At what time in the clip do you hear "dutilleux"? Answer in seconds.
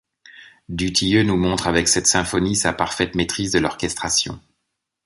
0.67-1.21